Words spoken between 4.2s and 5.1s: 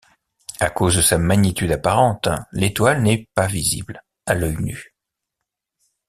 à l'œil nu.